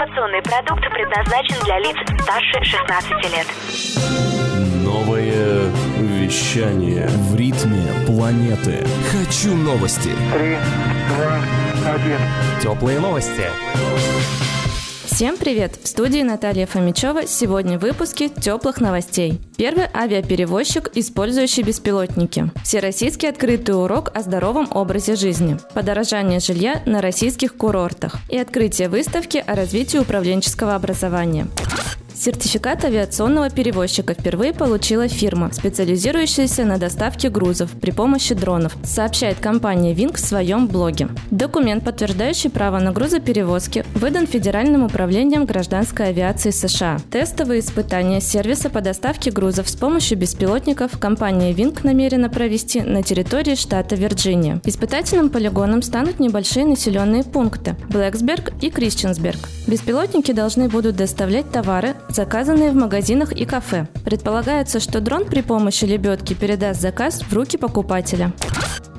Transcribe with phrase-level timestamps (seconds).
[0.00, 3.46] Информационный продукт предназначен для лиц старше 16 лет.
[4.82, 7.06] Новое вещание.
[7.06, 8.82] В ритме планеты.
[9.12, 10.08] Хочу новости.
[10.32, 10.56] Три,
[11.10, 12.18] два, один.
[12.62, 13.44] Теплые новости.
[15.12, 15.76] Всем привет!
[15.82, 17.26] В студии Наталья Фомичева.
[17.26, 19.40] Сегодня в выпуске теплых новостей.
[19.56, 22.52] Первый авиаперевозчик, использующий беспилотники.
[22.62, 25.58] Всероссийский открытый урок о здоровом образе жизни.
[25.74, 28.18] Подорожание жилья на российских курортах.
[28.28, 31.48] И открытие выставки о развитии управленческого образования.
[32.20, 39.94] Сертификат авиационного перевозчика впервые получила фирма, специализирующаяся на доставке грузов при помощи дронов, сообщает компания
[39.94, 41.08] Wing в своем блоге.
[41.30, 46.98] Документ, подтверждающий право на грузоперевозки, выдан Федеральным управлением гражданской авиации США.
[47.10, 53.54] Тестовые испытания сервиса по доставке грузов с помощью беспилотников компания Wing намерена провести на территории
[53.54, 54.62] штата Вирджиния.
[54.64, 59.38] Испытательным полигоном станут небольшие населенные пункты– Блэксберг и Крищенсберг.
[59.66, 63.86] Беспилотники должны будут доставлять товары, заказанные в магазинах и кафе.
[64.04, 68.32] Предполагается, что дрон при помощи лебедки передаст заказ в руки покупателя.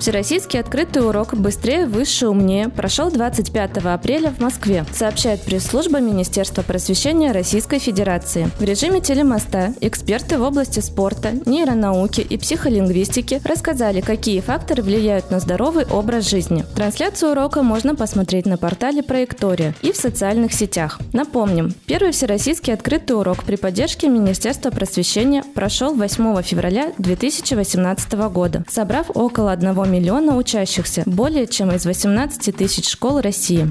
[0.00, 7.32] Всероссийский открытый урок «Быстрее, выше, умнее» прошел 25 апреля в Москве, сообщает пресс-служба Министерства просвещения
[7.32, 8.50] Российской Федерации.
[8.58, 15.38] В режиме телемоста эксперты в области спорта, нейронауки и психолингвистики рассказали, какие факторы влияют на
[15.38, 16.64] здоровый образ жизни.
[16.74, 20.98] Трансляцию урока можно посмотреть на портале Проектория и в социальных сетях.
[21.12, 29.10] Напомним, первый всероссийский открытый урок при поддержке Министерства просвещения прошел 8 февраля 2018 года, собрав
[29.12, 33.70] около 1 миллиона учащихся, более чем из 18 тысяч школ России.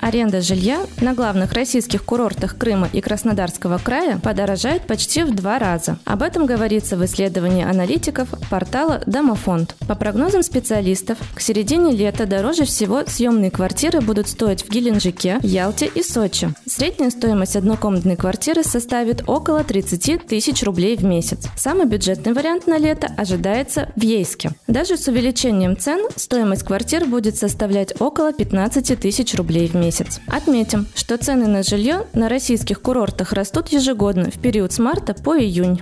[0.00, 5.98] Аренда жилья на главных российских курортах Крыма и Краснодарского края подорожает почти в два раза.
[6.04, 9.74] Об этом говорится в исследовании аналитиков портала «Домофонд».
[9.88, 15.90] По прогнозам специалистов, к середине лета дороже всего съемные квартиры будут стоить в Геленджике, Ялте
[15.92, 16.50] и Сочи.
[16.66, 21.46] Средняя стоимость однокомнатной квартиры составит около 30 тысяч рублей в месяц.
[21.56, 24.50] Самый бюджетный вариант на лето ожидается в Ейске.
[24.66, 30.20] Даже с увеличением цен стоимость квартир будет составлять около 15 тысяч рублей в месяц месяц.
[30.26, 35.38] Отметим, что цены на жилье на российских курортах растут ежегодно в период с марта по
[35.38, 35.80] июнь.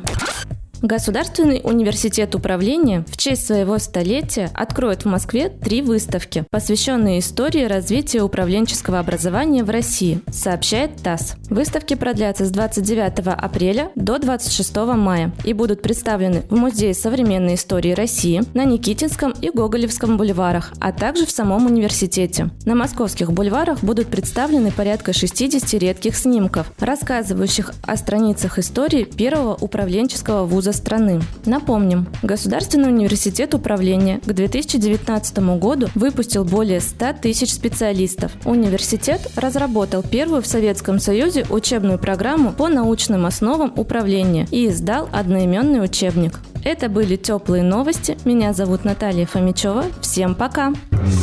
[0.84, 8.20] Государственный университет управления в честь своего столетия откроет в Москве три выставки, посвященные истории развития
[8.20, 11.36] управленческого образования в России, сообщает ТАСС.
[11.48, 17.92] Выставки продлятся с 29 апреля до 26 мая и будут представлены в Музее современной истории
[17.92, 22.50] России на Никитинском и Гоголевском бульварах, а также в самом университете.
[22.66, 30.44] На московских бульварах будут представлены порядка 60 редких снимков, рассказывающих о страницах истории первого управленческого
[30.44, 31.20] вуза страны.
[31.46, 38.32] Напомним, Государственный университет управления к 2019 году выпустил более 100 тысяч специалистов.
[38.44, 45.82] Университет разработал первую в Советском Союзе учебную программу по научным основам управления и издал одноименный
[45.82, 46.40] учебник.
[46.64, 48.16] Это были теплые новости.
[48.24, 49.84] Меня зовут Наталья Фомичева.
[50.00, 50.72] Всем пока.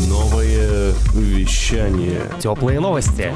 [0.07, 2.21] Новое вещание.
[2.39, 3.31] Теплые новости.